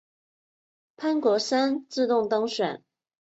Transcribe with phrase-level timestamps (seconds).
[0.97, 2.83] 潘国山自动当选。